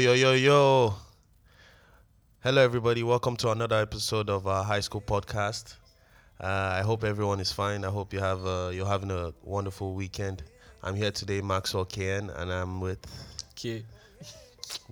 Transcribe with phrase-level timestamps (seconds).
[0.00, 0.94] Yo, yo, yo, yo.
[2.42, 3.02] Hello, everybody.
[3.02, 5.74] Welcome to another episode of our high school podcast.
[6.40, 7.84] Uh, I hope everyone is fine.
[7.84, 10.42] I hope you have uh, you're having a wonderful weekend.
[10.82, 12.98] I'm here today, Maxwell KN, and I'm with
[13.54, 13.84] K.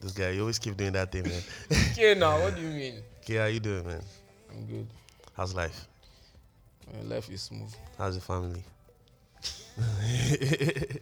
[0.03, 0.33] this guy.
[0.33, 1.41] You always keep doing that thing, man.
[1.93, 2.97] Okay, now what do you mean?
[3.25, 4.03] K, how you doing, man?
[4.51, 4.87] I'm good.
[5.35, 5.87] How's life?
[6.93, 7.75] My life is smooth.
[7.97, 8.63] How's the family?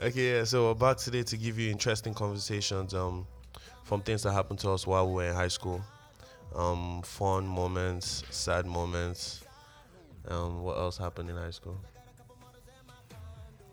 [0.00, 3.26] okay, yeah, so we're back today to give you interesting conversations um,
[3.84, 5.80] from things that happened to us while we were in high school.
[6.54, 9.44] Um, fun moments, sad moments.
[10.28, 11.78] Um, what else happened in high school?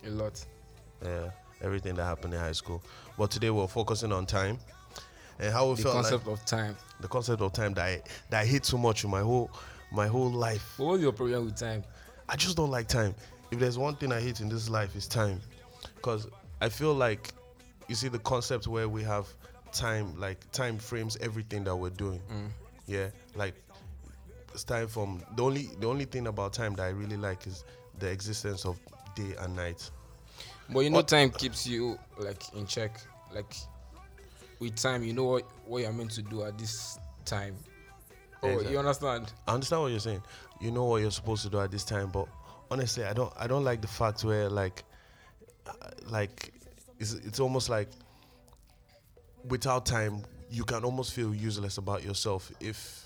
[0.06, 0.44] A lot.
[1.04, 1.32] Yeah,
[1.62, 2.82] everything that happened in high school.
[3.18, 4.60] But today we're focusing on time
[5.40, 6.76] and how we The felt concept like of time.
[7.00, 9.52] the concept of time that I, that I hate so much in my whole
[9.92, 10.76] my whole life.
[10.78, 11.84] But what's your problem with time?
[12.30, 13.16] I just don't like time.
[13.52, 15.42] If there's one thing I hate in this life, it's time.
[15.98, 16.28] Because
[16.62, 17.32] I feel like,
[17.88, 19.28] you see, the concept where we have
[19.72, 22.22] time, like time frames everything that we're doing.
[22.32, 22.50] Mm.
[22.88, 23.54] Yeah, like
[24.54, 27.64] it's time from the only the only thing about time that I really like is
[28.00, 28.80] the existence of
[29.16, 29.90] day and night.
[30.70, 33.00] But you know, time keeps you like in check.
[33.34, 33.54] Like
[34.60, 37.56] with time, you know what what you're meant to do at this time.
[38.44, 38.72] Oh, Exactly.
[38.72, 39.34] you understand?
[39.48, 40.22] I understand what you're saying.
[40.62, 42.28] You know what you're supposed to do at this time, but
[42.72, 43.34] honestly, I don't.
[43.38, 44.84] I don't like the fact where like,
[46.10, 46.54] like,
[47.00, 47.90] it's it's almost like
[49.48, 53.04] without time, you can almost feel useless about yourself if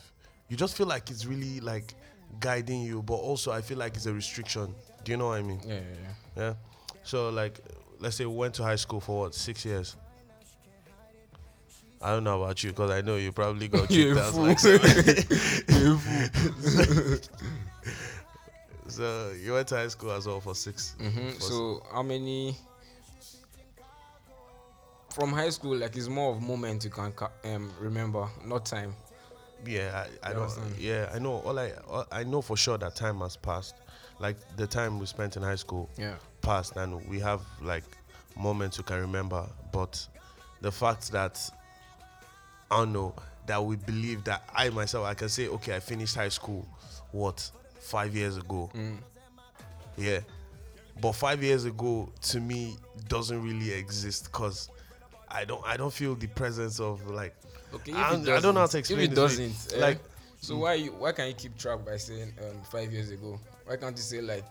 [0.49, 1.93] you just feel like it's really like
[2.39, 4.73] guiding you, but also I feel like it's a restriction.
[5.03, 5.61] Do you know what I mean?
[5.65, 6.43] Yeah, yeah, yeah.
[6.43, 6.53] Yeah.
[7.03, 7.59] So like,
[7.99, 9.95] let's say we went to high school for what six years.
[12.03, 14.43] I don't know about you because I know you probably got You fool.
[14.43, 14.85] like seven.
[18.91, 22.55] So you went to high school as well for 6 hmm for So how many?
[25.09, 27.13] From high school, like it's more of moment you can
[27.43, 28.95] um, remember, not time.
[29.65, 30.49] Yeah, I, I don't.
[30.79, 31.33] Yeah, I know.
[31.33, 33.75] All I all, I know for sure that time has passed.
[34.19, 36.15] Like the time we spent in high school Yeah.
[36.41, 37.83] passed, and we have like
[38.37, 39.45] moments you can remember.
[39.73, 40.07] But
[40.61, 41.37] the fact that
[42.69, 43.13] I don't know
[43.47, 46.65] that we believe that I myself I can say, okay, I finished high school,
[47.11, 47.51] what
[47.81, 48.69] five years ago.
[48.73, 48.97] Mm.
[49.97, 50.19] Yeah.
[51.01, 52.77] But five years ago, to me,
[53.07, 54.69] doesn't really exist because
[55.27, 57.35] I don't I don't feel the presence of like
[57.73, 59.99] Okay, I if don't- I know how to explain If it doesn't, eh, Like-
[60.41, 63.39] so why you, why can't you keep track by saying um, five years ago?
[63.65, 64.45] Why can't you say like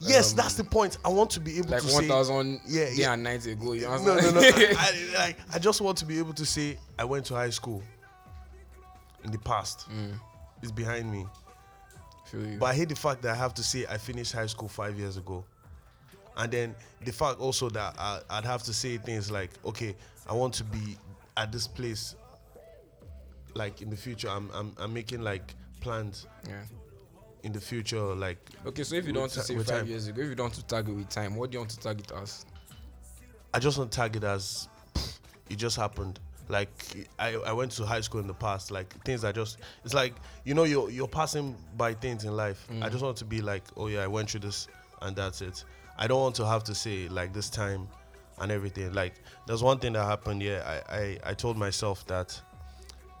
[0.00, 0.98] Yes, Um, that's the point.
[1.04, 3.12] I want to be able like to one say thousand Yeah, day yeah.
[3.12, 3.72] and night ago?
[3.72, 4.34] You no, understand?
[4.34, 4.48] no, no.
[4.78, 7.82] I, like, I just want to be able to say I went to high school
[9.22, 9.88] in the past.
[9.90, 10.18] Mm,
[10.62, 11.26] It's behind me.
[12.24, 12.58] Feel you.
[12.58, 14.98] But I hate the fact that I have to say I finished high school five
[14.98, 15.44] years ago.
[16.36, 16.74] And then
[17.04, 19.94] the fact also that I, I'd have to say things like, okay,
[20.28, 20.96] I want to be
[21.36, 22.16] at this place.
[23.54, 26.62] Like in the future, I'm I'm, I'm making like plans yeah.
[27.44, 28.02] in the future.
[28.02, 29.86] Like Okay, so if you don't want to say five time.
[29.86, 31.78] years ago, if you don't want to target with time, what do you want to
[31.78, 32.46] target as?
[33.52, 34.68] I just want to tag it as
[35.48, 36.18] it just happened.
[36.48, 36.68] Like
[37.18, 38.70] I, I went to high school in the past.
[38.70, 42.66] Like things that just it's like you know you're you're passing by things in life.
[42.70, 42.90] I mm.
[42.90, 44.68] just want to be like, oh yeah, I went through this
[45.02, 45.64] and that's it.
[45.96, 47.88] I don't want to have to say like this time
[48.38, 48.92] and everything.
[48.92, 49.14] Like
[49.46, 50.42] there's one thing that happened.
[50.42, 52.40] Yeah, I I, I told myself that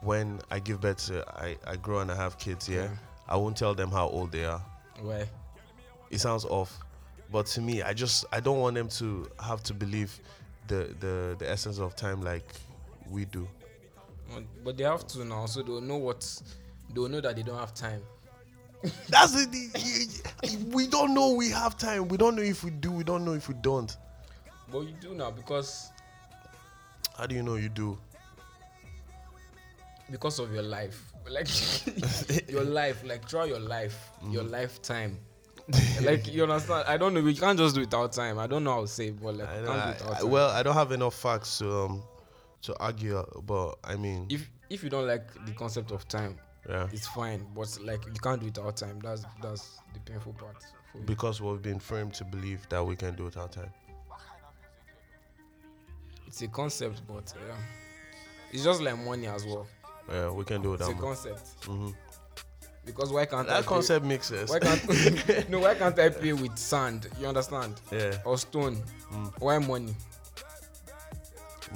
[0.02, 2.68] when I give birth to I I grow and I have kids.
[2.68, 2.88] Yeah, Yeah.
[3.28, 4.62] I won't tell them how old they are.
[5.00, 5.26] Why?
[6.14, 6.78] it sounds off
[7.32, 10.20] but to me i just i don't want them to have to believe
[10.68, 12.48] the the the essence of time like
[13.10, 13.48] we do.
[14.64, 16.42] But- they have to now, so they'll know what
[16.92, 18.00] they'll know that they don't have time.
[19.08, 22.08] that's the, we don't know we have time.
[22.08, 23.96] We don't know if we do we don't know if we don't.
[24.70, 25.90] But you do now because
[27.16, 27.96] how do you know you do?
[30.10, 31.12] Because of your life.
[31.28, 31.48] Like
[32.50, 35.18] your life like throughout your life your lifetime.
[36.02, 36.84] Like you understand?
[36.86, 37.22] I don't know.
[37.22, 38.38] We can't just do without time.
[38.38, 40.30] I don't know how to say but like I know, I- do without I- time.
[40.30, 42.02] well i don't have enough facts to um
[42.64, 46.36] to argue but i mean if if you don't like the concept of time
[46.68, 46.88] yeah.
[46.92, 48.98] it's fine but like you can't do it without time.
[49.02, 50.56] That's that's the painful part
[51.04, 53.70] because we've been framed to believe that we can do it our time.
[56.26, 57.54] It's a concept but yeah.
[58.52, 59.66] It's just like money as well.
[60.08, 61.48] Yeah we can do it it's a concept.
[61.64, 61.90] Hmm
[62.86, 64.50] because why can't I that pay- concept makes sense.
[64.50, 67.08] Why can't no why can't i pay with sand?
[67.18, 67.80] You understand?
[67.90, 68.18] Yeah.
[68.24, 68.82] Or stone.
[69.10, 69.32] Mm.
[69.38, 69.94] why money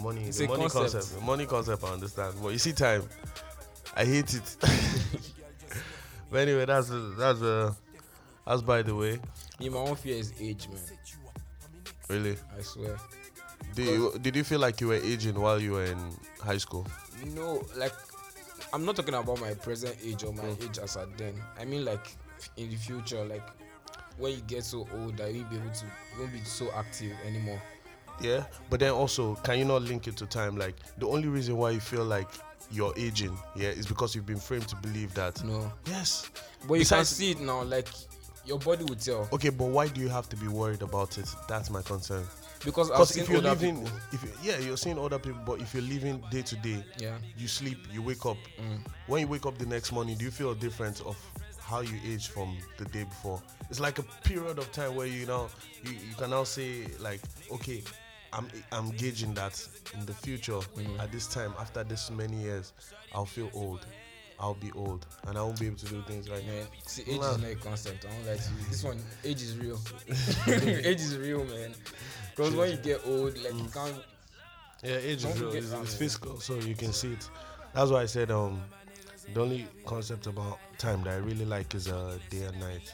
[0.03, 0.93] Money, It's the a money concept.
[0.93, 1.15] concept.
[1.19, 2.35] The money concept, I understand.
[2.43, 3.03] But you see, time,
[3.97, 4.57] I hate it.
[6.31, 7.73] but anyway, that's that's uh,
[8.47, 9.19] that's by the way.
[9.59, 10.81] Yeah, my own fear is age, man.
[12.09, 12.97] Really, I swear.
[13.75, 15.99] Did you, did you feel like you were aging while you were in
[16.43, 16.87] high school?
[17.35, 17.93] No, like
[18.73, 20.65] I'm not talking about my present age or my Mm.
[20.71, 21.35] age as at then.
[21.61, 22.17] I mean like
[22.57, 23.43] in the future, like
[24.17, 26.71] when you get so old that you won't be able to you won't be so
[26.75, 27.61] active anymore.
[28.21, 30.57] Yeah, but then also, can you not link it to time?
[30.59, 32.29] Like the only reason why you feel like
[32.71, 35.43] you're aging, yeah, is because you've been framed to believe that.
[35.45, 35.73] No.
[35.87, 36.29] Yes.
[36.67, 37.89] But you Besides- can see it now, like
[38.45, 39.29] your body would tell.
[39.33, 41.29] Okay, but why do you have to be worried about it?
[41.49, 42.27] That's my concern.
[42.65, 43.99] Because I've seen if you're living, people.
[44.13, 47.17] if you, yeah, you're seeing other people, but if you're living day to day, Yeah.
[47.37, 48.37] you sleep, you wake up.
[48.61, 48.81] Mm.
[49.07, 51.17] When you wake up the next morning, do you feel a difference of
[51.61, 53.41] how you age from the day before?
[53.71, 55.49] It's like a period of time where you know
[55.85, 57.21] you, you can now say like,
[57.53, 57.83] okay,
[58.33, 60.99] I'm I'm gauging that in the future Mm.
[61.01, 62.73] at this time after this many years,
[63.15, 63.87] I'll feel old.
[64.41, 67.09] I'll be old and I won't be able to do things right Man, see, age
[67.09, 68.05] is not a concept.
[68.05, 68.69] I won't lie to you.
[68.71, 69.81] This one, age is real.
[70.47, 71.75] age is real, man.
[72.37, 73.97] Because when you get old, like you can't.
[74.85, 75.53] Yeah, age is real.
[75.53, 77.29] It's, it's physical, so you can see it.
[77.75, 78.63] That's why I said um,
[79.35, 82.93] the only concept about time that I really like is uh, day and night.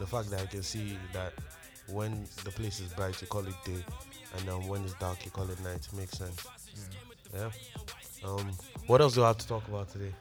[0.00, 1.34] The fact that I can see that
[1.92, 3.84] when the place is bright, you call it day,
[4.36, 5.86] and then when it's dark, you call it night.
[5.96, 6.46] Makes sense.
[7.34, 7.50] Yeah.
[8.24, 8.50] Um,
[8.86, 10.12] what else do I have to talk about today?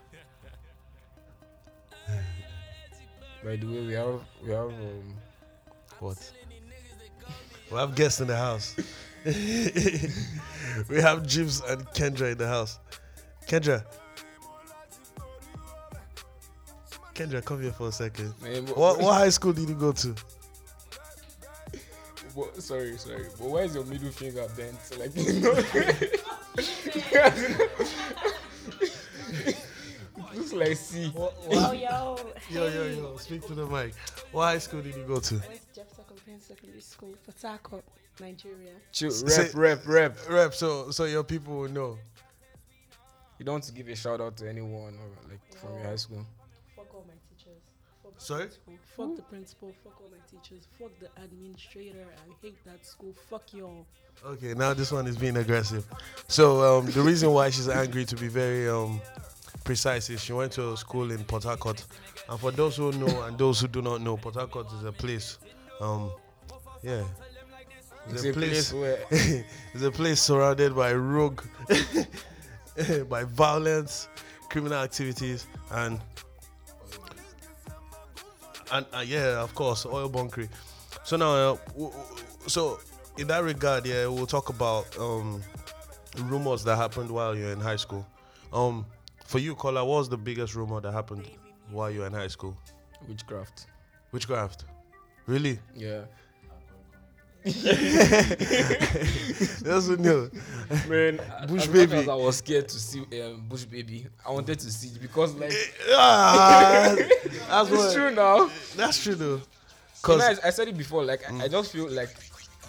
[3.43, 5.15] By the way, we have we have um,
[5.99, 6.31] What?
[7.71, 8.75] We have guests in the house.
[9.25, 12.79] we have Jibs and Kendra in the house.
[13.47, 13.83] Kendra.
[17.13, 18.33] Kendra, come here for a second.
[18.41, 20.15] man, What, what high school did you go to?
[22.53, 23.25] But- sorry, sorry.
[23.39, 24.77] But why is your middle finger bent?
[24.99, 25.53] Like you know.
[30.35, 31.11] Looks like C.
[31.17, 31.31] Oh,
[31.71, 32.17] yo.
[32.49, 33.93] Yo, yo, yo, speak to the mic.
[34.31, 35.35] What high school did you go to?
[35.35, 37.83] West Jefferson Comprehensive Secondary School, Port Harcourt,
[38.19, 38.71] Nigeria.
[38.91, 40.17] Chill, Say- rep, rep, rep.
[40.29, 41.97] Rep, so so your people will know.
[43.37, 45.95] You don't want to give a shout out to anyone or like from your high
[45.95, 46.25] school.
[48.19, 48.47] Sorry?
[48.47, 48.73] principal.
[48.97, 49.73] Fuck the principal.
[49.83, 50.67] Fuck all my teachers.
[50.77, 52.05] Fuck the administrator.
[52.17, 53.13] I hate that school.
[53.29, 53.85] Fuck y'all.
[54.25, 55.87] Okay, now this one is being aggressive.
[56.27, 58.99] So um, the reason why she's angry, to be very um,
[59.63, 61.83] precise, is she went to a school in Port Harcourt.
[62.29, 64.91] And for those who know and those who do not know, Port Harcourt is a
[64.91, 65.39] place.
[65.79, 66.11] Um,
[66.83, 67.03] yeah,
[68.09, 71.41] It's a place where it's a place surrounded by rogue,
[73.09, 74.09] by violence,
[74.49, 76.01] criminal activities, and
[78.71, 80.49] and uh, yeah, of course, oil bunkering.
[81.03, 82.15] So now, uh, w- w-
[82.47, 82.79] so
[83.17, 85.41] in that regard, yeah, we'll talk about um,
[86.17, 88.05] rumors that happened while you're in high school.
[88.53, 88.85] Um,
[89.25, 91.29] for you, Kola, what was the biggest rumor that happened
[91.69, 92.57] while you were in high school?
[93.07, 93.67] witchcraft.
[94.11, 94.65] Witchcraft.
[95.25, 95.59] Really?
[95.75, 96.01] Yeah.
[97.45, 97.55] That's
[99.87, 100.29] what new.
[100.89, 101.95] Man, Bush as baby.
[101.95, 104.07] Much as I was scared to see um, Bush baby.
[104.27, 105.53] I wanted to see it because like
[105.93, 106.95] Ah,
[107.49, 108.49] that's it's true now.
[108.75, 109.35] That's true though.
[109.35, 109.41] You
[110.01, 111.05] Cause know, I, I said it before.
[111.05, 112.13] Like I, I just feel like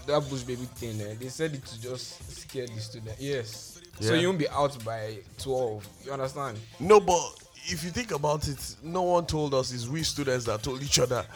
[0.07, 1.01] that Bush baby thing.
[1.01, 3.17] Eh, they said it to just scare the student.
[3.19, 3.81] Yes.
[3.99, 4.09] Yeah.
[4.09, 5.85] So you won't be out by twelve.
[6.05, 6.59] You understand?
[6.79, 7.21] no, but
[7.65, 9.73] if you think about it, no one told us.
[9.73, 11.27] It's we students that told each other.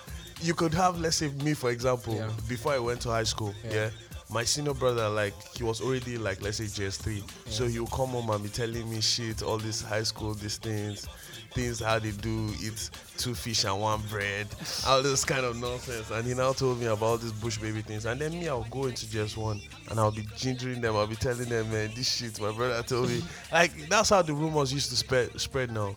[0.45, 2.29] You could have, let's say, me for example, Yeah.
[2.49, 3.55] before I went to high school.
[3.65, 3.73] Yeah.
[3.75, 3.91] Yeah.
[4.31, 7.23] My senior brother, like, he was already like, let's say, JS3.
[7.49, 10.59] So he would come home and be telling me shit, all this high school, these
[10.59, 11.07] things,
[11.53, 14.47] things how they do eat two fish and one bread,
[14.87, 16.11] all this kind of nonsense.
[16.11, 18.05] And he now told me about these bush baby things.
[18.07, 20.95] And then me, I'll go into JS1 and I'll be gingering them.
[20.97, 23.23] I'll be telling them, man, this shit my brother told me.
[23.53, 25.95] Like, that's how the rumors used to spread spread now.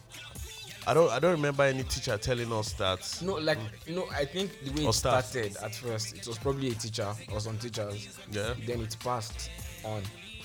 [0.88, 3.20] I don't I don't remember any teacher telling us that.
[3.22, 5.25] No, like you know, I think the way it staff.
[5.25, 8.17] started at first, it was probably a teacher or some teachers.
[8.32, 8.53] Yeah.
[8.65, 9.50] Then it passed
[9.84, 10.01] on.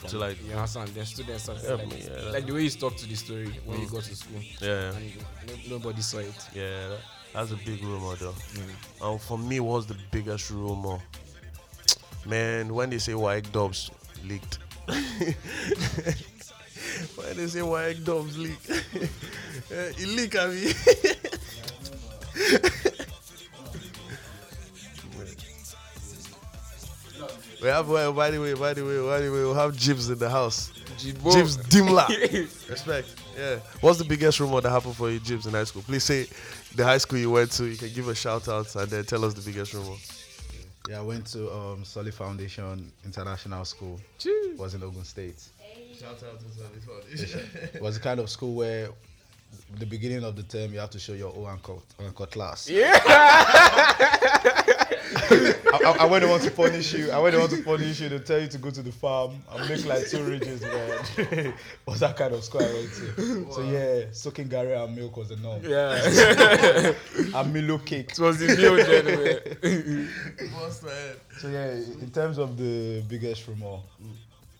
[0.08, 0.88] To, like- you understand?
[0.88, 3.80] Then students started Yeah, like, yeah, like the way you stuck to the story when
[3.80, 3.92] you Mm.
[3.92, 4.96] got to school, Yeah.
[4.96, 5.12] and
[5.46, 6.34] no, nobody saw it.
[6.52, 7.00] Yeah, that-
[7.32, 8.34] that's a big rumor though.
[8.54, 8.74] Mm.
[9.12, 10.98] Um, for me, what's the biggest rumor?
[12.26, 13.92] Man, when they say white dubs
[14.24, 14.58] leaked.
[17.16, 18.58] when they say white dubs leak,
[19.70, 20.74] Eh, it leak I mean.
[27.62, 30.10] we have well, by the way, by the way, by the way, we have Jibs
[30.10, 30.72] in the house.
[30.98, 31.32] Jibo.
[31.32, 32.08] Jibs Dimla.
[32.70, 33.08] Respect.
[33.36, 33.56] Yeah.
[33.80, 35.82] What's the biggest rumor that happened for you, Jibs, in high school?
[35.82, 36.26] Please say
[36.74, 37.64] the high school you went to.
[37.64, 39.94] You can give a shout out and then tell us the biggest rumor.
[40.88, 44.00] Yeah, I went to um, Solid Foundation International School.
[44.18, 44.54] Choo.
[44.58, 45.40] was in Ogun State.
[46.02, 47.40] Shout out to Solid Foundation.
[47.74, 48.88] It was the kind of school where
[49.78, 52.32] the beginning of the term you have to show your O and cut, and cut
[52.32, 52.68] class.
[52.68, 52.98] Yeah.
[55.14, 57.12] I, I, I wouldn't want to punish you.
[57.12, 59.68] I wouldn't want to punish you to tell you to go to the farm and
[59.68, 61.54] make like two ridges, man.
[61.86, 63.52] was that kind of school I went to.
[63.52, 65.62] So yeah, soaking garri and milk was the norm.
[65.64, 66.94] Yeah.
[67.38, 68.10] And Milo cake.
[68.10, 70.08] it was the meal then.
[70.52, 71.14] What's man?
[71.38, 73.78] So yeah, in terms of the biggest rumor,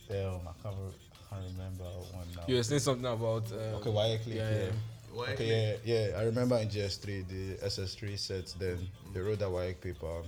[0.08, 1.01] damn, I can't, re- I
[1.32, 2.42] can't remember one now.
[2.46, 3.50] You were saying something about.
[3.52, 4.64] Uh, Okay, why click yeah, yeah.
[4.64, 5.32] yeah.
[5.32, 6.18] Okay, yeah, yeah.
[6.18, 8.78] I remember in JS3, the SS3 sets then
[9.12, 10.22] they wrote that WAEC paper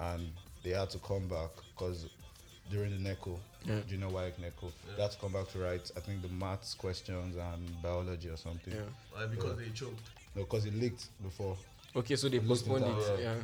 [0.00, 0.28] and
[0.62, 2.06] they had to come back because
[2.70, 3.80] during the NECO, Yeah.
[3.98, 7.36] know WAEC NECO, they had to come back to write, I think, the maths questions
[7.36, 8.72] and biology or something.
[8.72, 8.82] Yeah.
[9.12, 9.26] Why?
[9.26, 10.00] Because they choked.
[10.36, 11.56] No, because it leaked before.
[11.96, 13.20] Okay, so they postponed it.
[13.20, 13.34] Yeah.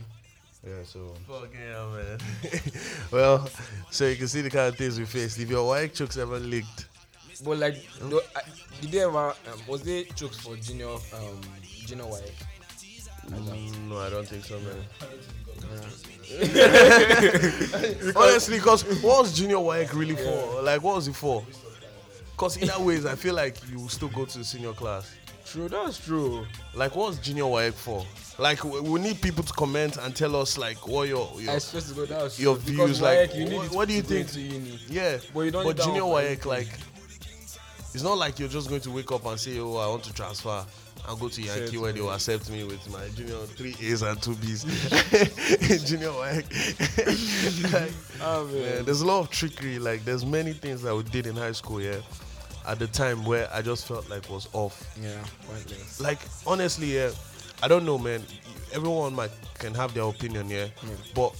[0.66, 1.14] Yeah, so.
[1.26, 2.18] Fuck yeah, man.
[3.12, 3.48] well,
[3.90, 5.38] so you can see the kind of things we faced.
[5.38, 6.86] If your white chokes ever leaked,
[7.44, 8.40] But like, do, uh,
[8.80, 9.28] did they ever?
[9.28, 9.34] Um,
[9.68, 10.88] was there chokes for junior?
[10.88, 11.40] Um,
[11.86, 12.44] junior wife?
[13.30, 14.84] mm, no, I don't think so, man.
[15.70, 15.88] Yeah.
[18.16, 20.62] Honestly, because what was junior WAEC really for?
[20.62, 21.44] Like, what was it for?
[22.32, 25.14] Because in that ways, I feel like you still go to the senior class.
[25.50, 26.46] True, that's true.
[26.74, 28.04] Like, what's junior WAEC for?
[28.38, 31.60] Like, we, we need people to comment and tell us, like, what your, I your
[31.60, 32.28] supposed to go.
[32.36, 34.28] Your views, like, you need what- what do you think?
[34.88, 35.18] yeah.
[35.34, 36.68] But you don't that junior WAEC, like,
[37.94, 40.12] it's not like you're just going to wake up and say, oh, I want to
[40.12, 40.64] transfer.
[41.08, 44.20] and go to Yankee where they will accept me with my junior three A's and
[44.20, 44.64] two B's.
[45.88, 46.44] junior work.
[47.72, 48.84] like, Oh, ah, man, man.
[48.84, 49.78] there's a lot of trickery.
[49.78, 51.96] Like there's many things that we did in high school, yeah.
[52.68, 54.94] At the time where I just felt like was off.
[55.02, 55.10] Yeah,
[55.48, 56.00] pointless.
[56.00, 57.10] Like honestly, yeah,
[57.62, 58.22] I don't know, man.
[58.74, 60.66] Everyone might can have their opinion, yeah.
[61.14, 61.34] But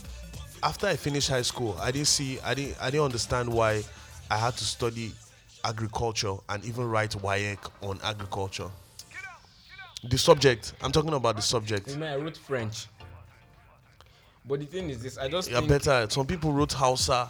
[0.62, 3.82] after I finished high school, I didn't see, I didn't, I didn't understand why
[4.30, 5.12] I had to study
[5.64, 8.70] agriculture and even write WAEC on agriculture.
[10.08, 11.88] The subject, I'm talking about the subject.
[11.88, 12.86] You know, I wrote French.
[14.44, 16.06] But the thing is this, I just Yeah, better.
[16.08, 17.28] Some people wrote Hausa,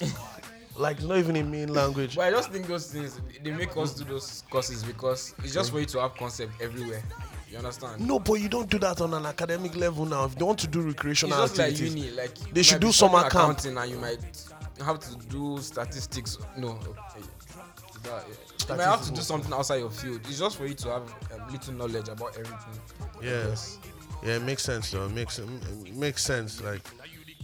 [0.78, 2.16] like not even a main language.
[2.16, 5.70] but I just think those things they make us do those courses because it's just
[5.70, 7.02] for you to have concept everywhere.
[7.50, 8.06] You understand?
[8.06, 10.24] No, but you don't do that on an academic level now.
[10.26, 12.92] If you want to do recreational It's just like activities, uni, like They should do
[12.92, 13.32] summer camp.
[13.34, 14.18] accounting and you might
[14.84, 16.36] have to do statistics.
[16.58, 17.26] No, okay.
[18.04, 18.34] That, yeah.
[18.70, 20.20] You might have to do something outside your field.
[20.28, 22.80] It's just for you to have um, little knowledge about everything.
[23.22, 23.78] yes,
[24.22, 25.06] yeah, it makes sense though.
[25.06, 25.48] It makes it
[25.94, 26.82] makes sense, like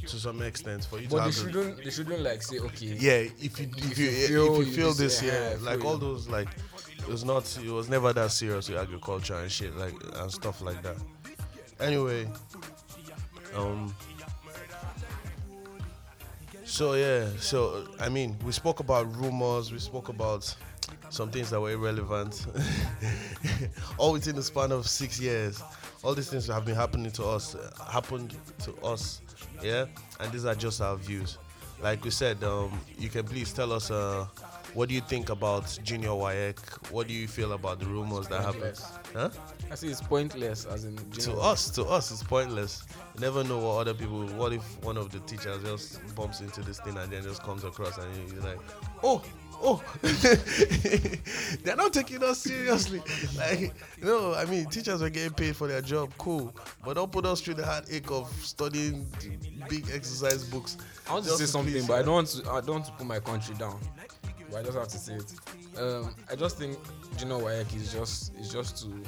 [0.08, 1.34] to some extent, for you to But they have.
[1.34, 4.64] shouldn't, they shouldn't like say, okay, yeah, if you if you you if feel you
[4.64, 6.00] you feel this, yeah, yeah, like all you.
[6.00, 6.48] those like
[6.98, 10.60] it was not it was never that serious with agriculture and shit like and stuff
[10.62, 10.96] like that.
[11.80, 12.28] Anyway,
[13.54, 13.94] um.
[16.64, 20.54] So yeah, so I mean, we spoke about rumors, we spoke about
[21.10, 22.46] some things that were irrelevant,
[23.98, 25.62] all within the span of six years.
[26.02, 29.20] All these things that have been happening to us, uh, happened to us,
[29.62, 29.86] yeah,
[30.20, 31.38] and these are just our views.
[31.84, 34.24] Like we said, um, you can please tell us uh,
[34.72, 36.90] what do you think about Junior WAEC?
[36.90, 38.72] What do you feel about the rumors that happen?
[39.12, 39.28] Huh?
[39.70, 42.84] I say it's pointless as in to us, to us, it's pointless.
[43.14, 44.26] You never know what other people.
[44.28, 47.64] What if one of the teachers just bumps into this thing and then just comes
[47.64, 48.60] across and you're like,
[49.02, 49.22] oh,
[49.62, 49.82] oh,
[51.62, 53.02] they're not taking us seriously.
[53.36, 57.26] Like, no, I mean, teachers are getting paid for their job, cool, but don't put
[57.26, 59.06] us through the heartache of studying
[59.68, 60.78] big exercise books.
[61.08, 62.50] I want to just say something, please- but I don't want to.
[62.50, 63.78] I don't want to put my country down.
[64.50, 65.32] But I just have to say it.
[65.80, 66.78] Um, I just think
[67.16, 69.02] Junior WAEC is just is just to.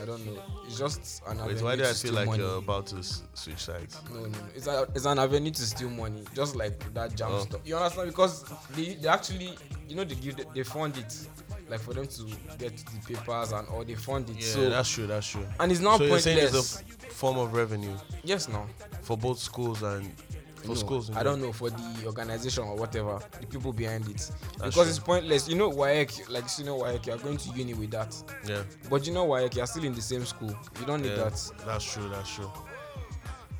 [0.00, 0.42] I don't know.
[0.66, 2.42] It's just an Wait, avenue why do to I steal feel like money.
[2.42, 3.98] you're about to s- switch sides?
[4.12, 4.38] No, no, no.
[4.54, 7.40] It's, a, it's an avenue to steal money, just like that jam Oh.
[7.44, 7.60] stuff.
[7.64, 8.08] You understand?
[8.08, 9.56] Because they, they actually,
[9.88, 11.26] you know, they give the, they fund it,
[11.68, 12.22] like for them to
[12.58, 13.82] get the papers and all.
[13.84, 14.36] They fund it.
[14.36, 15.06] Yeah, so that's true.
[15.06, 15.46] That's true.
[15.58, 18.66] and it's not so you're saying it's a f- form of revenue yes, no.
[19.02, 20.12] for both schools and
[20.60, 21.10] for No, schools.
[21.16, 24.82] I don't know for the organization or whatever, the people behind it, because true.
[24.84, 25.48] it's pointless.
[25.48, 28.14] You know, WAEC, like you know WAEC, you are going to uni with that,
[28.46, 28.62] Yeah.
[28.88, 30.54] but you know WAEC, you are still in the same school.
[30.78, 31.52] You don't need Yeah, that.
[31.66, 32.08] That's true.
[32.08, 32.50] That's true.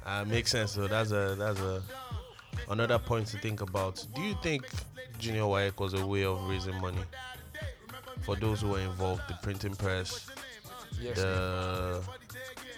[0.06, 1.82] Uh, makes sense So That's a that's a
[2.68, 4.04] another point to think about.
[4.14, 4.66] Do you think
[5.18, 7.02] junior WAEC was a way of raising money
[8.22, 10.28] for those who were involved, the printing press,
[11.00, 11.16] Yes.
[11.16, 12.02] the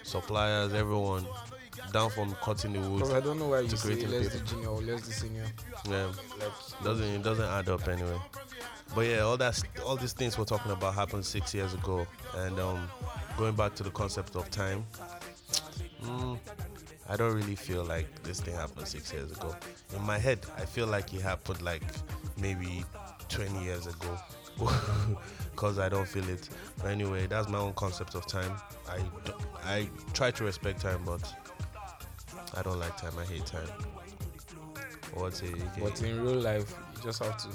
[0.03, 1.25] suppliers, everyone,
[1.91, 3.17] down from cutting the Because wood?
[3.17, 4.43] I don't know why you say create a let's paper.
[4.43, 5.45] do junior or let's do senior.
[5.89, 6.11] Yeah,
[6.83, 8.17] doesn't it doesn't add up anyway.
[8.95, 12.59] But yeah, all that all these things we're talking about happened six years ago, and
[12.59, 12.87] um,
[13.37, 14.85] going back to the concept of time,
[16.03, 16.37] mm,
[17.09, 19.55] I don't really feel like this thing happened six years ago.
[19.95, 21.83] In my head, I feel like it happened like
[22.37, 22.83] maybe
[23.29, 24.17] 20 years ago,
[25.51, 26.47] because I don't feel it.
[26.77, 28.51] But anyway, that's my own concept of time.
[28.87, 28.99] I
[29.65, 31.21] I try to respect time, but
[32.55, 33.13] I don't like time.
[33.19, 33.67] I hate time.
[35.13, 35.55] What's it?
[35.79, 37.47] But in real life, you just have to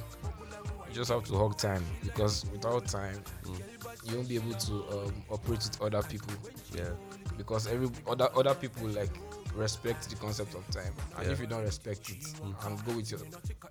[0.88, 3.60] you just have to hug time because without time, Mm.
[4.10, 6.32] you won't be able to um, operate with other people
[6.74, 6.90] yeah,
[7.36, 9.10] because every other other people like
[9.54, 11.32] respect the concept of time, and Yeah.
[11.32, 13.20] if you don't respect it and go with your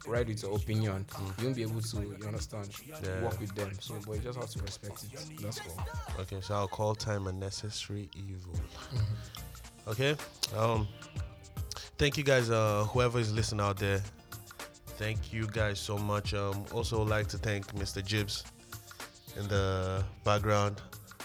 [0.06, 1.06] ride with your opinion,
[1.40, 2.70] you won't be able to you understand
[3.04, 3.24] Yeah.
[3.24, 3.72] work with them.
[3.80, 5.42] So, but you just have to respect it.
[5.42, 5.86] That's all.
[6.22, 8.54] Okay, so I'll call time a necessary evil.
[9.88, 10.16] Okay.
[10.56, 10.88] Um.
[11.98, 12.50] Thank you guys.
[12.50, 14.02] Uh, whoever is listening out there,
[14.98, 16.34] thank you guys so much.
[16.34, 16.66] Um.
[16.74, 18.04] Also like to thank Mr.
[18.04, 18.44] Jibs
[19.38, 20.82] in the background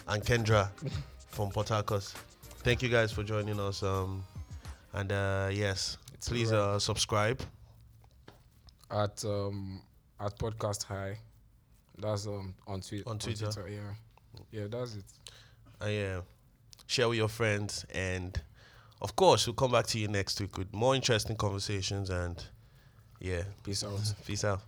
[0.08, 0.68] and Kendra
[1.28, 2.04] from Port Harcourt.
[2.62, 3.82] Thank you guys for joining us.
[3.82, 4.24] Um.
[4.94, 7.40] And uh, yes, It's please uh subscribe.
[8.90, 9.80] at um
[10.20, 11.18] at podcast high.
[11.98, 13.50] That's um on, twi- On Twitter.
[13.68, 13.78] Yeah,
[14.50, 15.04] yeah, that's it.
[15.80, 16.20] And yeah,
[16.86, 17.84] share with your friends.
[17.94, 18.38] And
[19.02, 22.08] of course, we'll come back to you next week with more interesting conversations.
[22.08, 22.42] And
[23.20, 24.00] yeah, Peace out.
[24.26, 24.60] peace out.